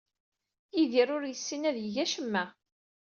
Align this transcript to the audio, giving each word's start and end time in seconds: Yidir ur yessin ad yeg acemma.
Yidir 0.75 1.07
ur 1.15 1.23
yessin 1.27 1.63
ad 1.69 1.77
yeg 1.83 1.95
acemma. 2.03 2.43